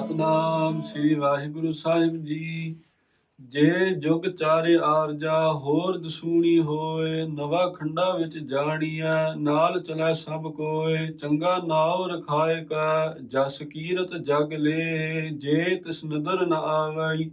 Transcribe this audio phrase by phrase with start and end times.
[0.00, 2.76] ਸਤਿਗੁਰੂ ਸ੍ਰੀ ਵਾਹਿਗੁਰੂ ਸਾਹਿਬ ਜੀ।
[3.40, 11.06] ਜੇ ਜੁਗ ਚਾਰੇ ਆਰਜਾ, ਹੋਰ ਦਸੂਣੀ ਹੋਏ, ਨਵਾ ਖੰਡਾ ਵਿੱਚ ਜਾਣੀਐ, ਨਾਲ ਚਲਾ ਸਭ ਕੋਏ,
[11.06, 17.30] ਚੰਗਾ ਨਾਉ ਰਖਾਏ ਕਾ, ਜਸ ਕੀਰਤ ਜਗ ਲੇ, ਜੇ ਤਿਸ ਨਦਰ ਨ ਆਵਈ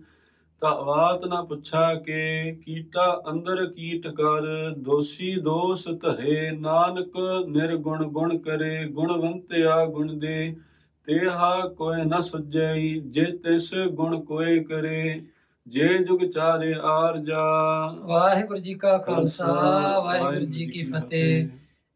[0.61, 8.37] ਤਾਂ ਬਾਤ ਨਾ ਪੁੱਛਾ ਕੇ, ਕੀਟਾ ਅੰਦਰ ਕੀਟ ਕਰ, ਦੋਸੀ ਦੋਸ ਧਰੇ, ਨਾਨਕ ਨਿਰਗੁਣ ਗੁਣ
[8.37, 10.55] ਕਰੇ, ਗੁਣਵੰਤਿਆ ਗੁਣ ਦੇ
[11.06, 15.22] ਤੇਹਾ ਕੋਇ ਨ ਸੁਝਈ ਜੇ ਤਿਸ ਗੁਣ ਕੋਇ ਕਰੇ
[15.68, 17.42] ਜੇ ਜੁਗ ਚਾਰੇ ਆਰਜਾ
[18.04, 19.46] ਵਾਹਿਗੁਰੂ ਜੀ ਕਾ ਖਾਲਸਾ
[20.00, 21.48] ਵਾਹਿਗੁਰੂ ਜੀ ਕੀ ਫਤਿਹ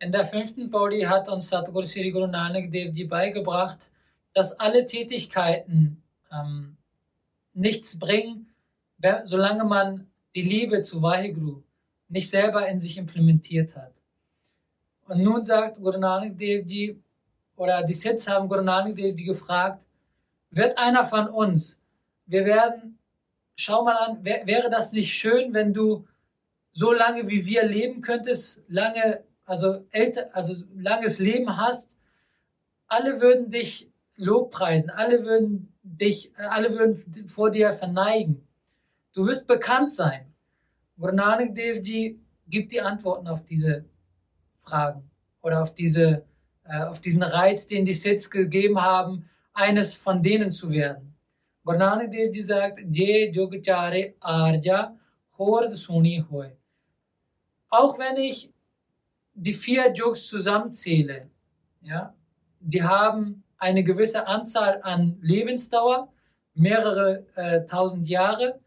[0.06, 3.90] In der fünften Pauli hat uns Satguru Sri Guru Nanak Dev Ji beigebracht,
[4.34, 6.76] dass alle Tätigkeiten ähm,
[7.54, 8.46] nichts bringen,
[8.98, 11.62] wer- solange man die Liebe zu Vaheguru
[12.10, 13.94] nicht selber in sich implementiert hat.
[15.08, 17.00] Und nun sagt Guru Nanak Dev Ji,
[17.61, 19.85] oder die Siths haben Guru Nanak Dev Ji gefragt,
[20.49, 21.79] wird einer von uns,
[22.25, 22.97] wir werden,
[23.55, 26.07] schau mal an, wär, wäre das nicht schön, wenn du
[26.71, 31.95] so lange wie wir leben könntest, lange, also älter, also langes Leben hast,
[32.87, 38.41] alle würden dich lobpreisen, alle würden dich, alle würden vor dir verneigen.
[39.13, 40.33] Du wirst bekannt sein.
[40.97, 43.85] Guru Nanak Dev Ji gibt die Antworten auf diese
[44.57, 45.11] Fragen
[45.43, 46.21] oder auf diese, äh,
[46.65, 51.15] auf diesen Reiz, den die Siths gegeben haben, eines von denen zu werden.
[51.63, 52.81] Guru Nanak Dev Ji sagt,
[54.19, 54.95] Arja
[55.37, 56.51] Hord Suni Hoy.
[57.69, 58.51] Auch wenn ich
[59.33, 61.29] die vier Jogs zusammenzähle,
[61.81, 62.13] ja,
[62.59, 66.11] die haben eine gewisse Anzahl an Lebensdauer,
[66.53, 68.59] mehrere äh, tausend Jahre.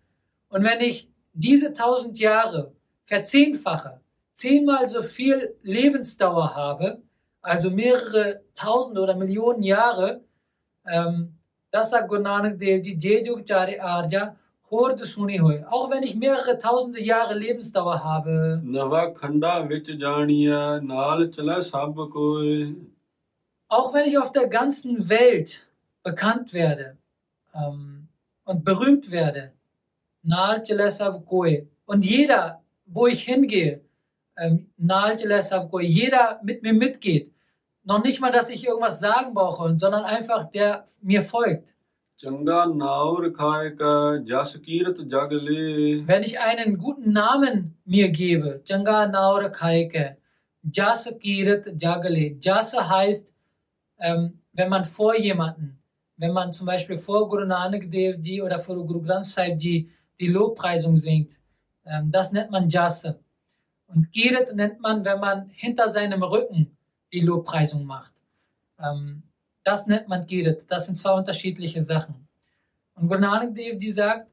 [0.49, 2.73] Und wenn ich diese tausend Jahre
[3.03, 4.01] verzehnfache,
[4.33, 7.03] zehnmal so viel Lebensdauer habe,
[7.45, 10.23] also mehrere Tausende oder Millionen Jahre,
[10.87, 11.35] ähm,
[11.71, 14.37] das sagt Gurnane Dev, die Jyogchari Arya,
[14.71, 15.63] Horde Suni Hoy.
[15.69, 18.61] Auch wenn ich mehrere Tausende Jahre Lebensdauer habe.
[18.65, 21.97] Nava Khanda Vich Nal Chala Sab
[23.69, 25.67] Auch wenn ich auf der ganzen Welt
[26.03, 26.97] bekannt werde
[27.55, 28.09] ähm,
[28.45, 29.53] und berühmt werde,
[30.23, 33.83] Nal Chala Sab Und jeder, wo ich hingehe,
[34.39, 37.34] ähm, Nal Chala Sab jeder mit mir mitgeht,
[37.85, 41.75] noch nicht mal, dass ich irgendwas sagen brauche, sondern einfach der mir folgt.
[46.07, 50.17] Wenn ich einen guten Namen mir gebe, Changa Naur Khaike,
[50.73, 52.37] Jas Kirat Jagale.
[52.41, 53.33] Jas heißt,
[53.99, 55.79] ähm, wenn man vor jemanden,
[56.17, 60.29] wenn man zum Beispiel vor Guru Nanak Dev oder vor Guru Granth Sahib Ji die
[60.29, 61.39] Lobpreisung singt,
[61.85, 63.17] ähm, das nennt man Jasa.
[63.89, 66.77] Und Kirat nennt man, wenn man hinter seinem Rücken
[67.15, 68.13] die Lobpreisung macht.
[68.79, 69.23] Ähm,
[69.63, 70.71] das nennt man Kirat.
[70.71, 72.29] Das sind zwei unterschiedliche Sachen.
[72.97, 74.29] Und Guru Nanak Dev Ji sagt.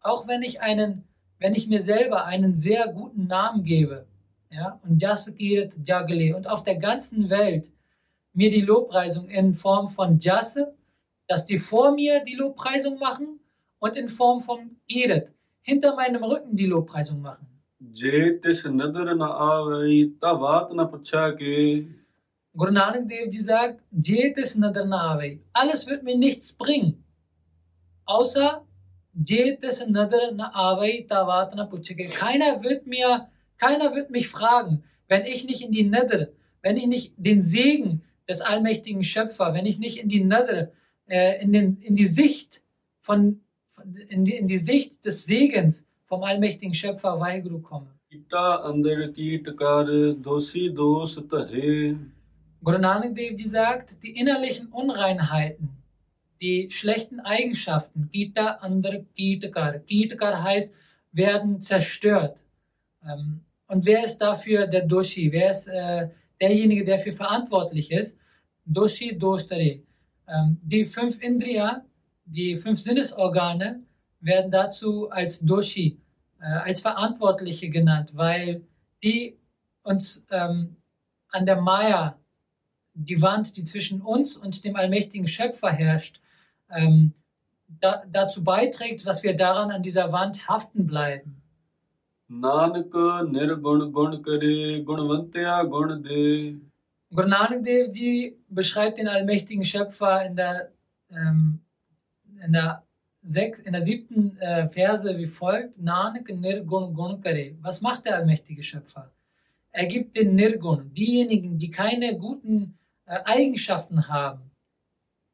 [0.00, 1.04] Auch wenn ich einen,
[1.38, 4.06] wenn ich mir selber einen sehr guten Namen gebe,
[4.50, 7.68] ja, und Jasukirat Jagale und auf der ganzen Welt
[8.32, 10.74] mir die Lobpreisung in Form von Jasse,
[11.28, 13.38] dass die vor mir die Lobpreisung machen
[13.78, 15.28] und in Form von Irat
[15.62, 17.46] hinter meinem Rücken die Lobpreisung machen.
[17.91, 21.85] ਜੇ ਤਿਸ ਨਦਰ ਨ ਆਵਈ ਤਾਂ ਬਾਤ ਨ ਪੁੱਛਾ ਕੇ
[22.57, 25.39] Guru Nanak Dev Ji sagt, Jetes Nadar Naave.
[25.51, 27.03] Alles wird mir nichts bringen.
[28.05, 28.65] Außer
[29.13, 32.05] Jetes Nadar Naave Tavatna Puchake.
[32.05, 33.27] Keiner wird mir,
[33.57, 36.27] keiner wird mich fragen, wenn ich nicht in die Nadar,
[36.61, 40.69] wenn ich nicht den Segen des allmächtigen Schöpfer, wenn ich nicht in die Nadar,
[41.07, 42.61] äh, in, den, in die Sicht
[42.99, 47.91] von, von in, die, in die Sicht des Segens vom allmächtigen Schöpfer Vaheguru komme.
[48.09, 49.87] ਕੀਟਾ ਅੰਦਰ ਕੀਟ ਕਰ
[50.25, 51.71] ਦੋਸੀ ਦੋਸ ਧਰੇ
[52.67, 55.67] Guru Nanak Dev Ji sagt, die innerlichen Unreinheiten,
[56.41, 59.73] die schlechten Eigenschaften, Gita andere Gitakar.
[59.91, 60.71] Gitakar heißt,
[61.11, 62.35] werden zerstört.
[63.07, 65.31] Ähm, Und wer ist dafür der Doshi?
[65.31, 66.09] Wer ist äh,
[66.41, 68.17] derjenige, der für verantwortlich ist?
[68.65, 69.71] Doshi Dostare.
[70.27, 71.69] Ähm, Die fünf Indriya,
[72.25, 73.69] die fünf Sinnesorgane,
[74.19, 75.97] werden dazu als Doshi,
[76.39, 78.61] äh, als Verantwortliche genannt, weil
[79.03, 79.37] die
[79.83, 80.75] uns ähm,
[81.29, 82.17] an der Maya,
[82.93, 86.21] die Wand, die zwischen uns und dem allmächtigen Schöpfer herrscht,
[86.69, 87.13] ähm,
[87.67, 91.41] da, dazu beiträgt, dass wir daran an dieser Wand haften bleiben.
[92.31, 92.95] Nanak
[93.31, 96.55] ਨਿਰਗੁਣ ਗੁਣ ਕਰੇ ਗੁਣਵੰਤਿਆ ਗੁਣ ਦੇ
[97.15, 100.71] Guru Nanak Dev Ji beschreibt den allmächtigen Schöpfer in der,
[101.11, 101.59] ähm,
[102.43, 102.83] in der,
[103.22, 107.22] sechs, in der siebten äh, Verse wie folgt: Nanak Nirgun Gun.
[107.62, 109.10] Was macht der allmächtige Schöpfer?
[109.72, 114.50] Er gibt den Nirgun, diejenigen, die keine guten äh, Eigenschaften haben,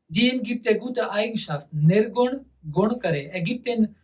[0.08, 1.86] den gibt er gute Eigenschaften.
[1.86, 3.00] Nirgun Gun.
[3.02, 3.96] Er gibt ihnen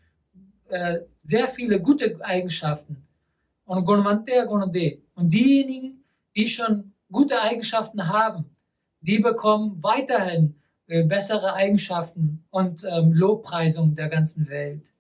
[0.69, 2.97] äh, sehr viele gute Eigenschaften.
[3.65, 4.99] Und Gunvante Gunde.
[5.15, 6.05] Und diejenigen,
[6.35, 8.45] die schon gute Eigenschaften haben,
[9.01, 10.57] die bekommen weiterhin
[10.89, 14.93] äh, bessere Eigenschaften und ähm, Lobpreisung der ganzen Welt.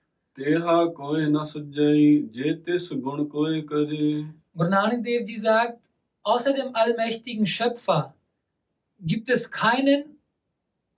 [4.54, 5.04] Guru Nanak
[5.36, 5.90] sagt,
[6.22, 8.14] außer dem allmächtigen Schöpfer
[9.00, 10.18] gibt es keinen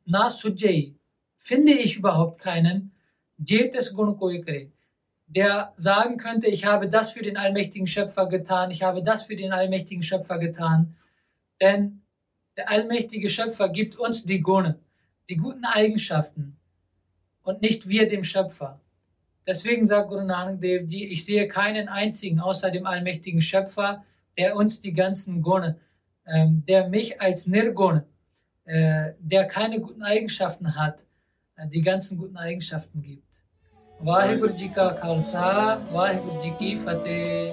[0.04, 0.94] Nasujai,
[1.38, 2.92] finde ich überhaupt keinen,
[5.26, 9.34] der sagen könnte, ich habe das für den allmächtigen Schöpfer getan, ich habe das für
[9.34, 10.94] den allmächtigen Schöpfer getan.
[11.60, 12.03] Denn
[12.56, 14.78] der allmächtige Schöpfer gibt uns die Gune,
[15.28, 16.56] die guten Eigenschaften
[17.42, 18.80] und nicht wir dem Schöpfer.
[19.46, 24.04] Deswegen sagt Guru Nanak Dev Ji, ich sehe keinen einzigen außer dem allmächtigen Schöpfer,
[24.38, 25.78] der uns die ganzen Gune,
[26.26, 28.02] ähm, der mich als Nirgun,
[28.64, 31.04] äh, der keine guten Eigenschaften hat,
[31.56, 33.42] äh, die ganzen guten Eigenschaften gibt.
[34.00, 37.52] Vaheguru Ji Ka Khalsa, Vaheguru Ji Ki Fateh.